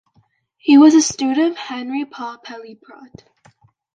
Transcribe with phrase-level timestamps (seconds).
[0.57, 3.23] He was a student of Henri-Paul Pellaprat.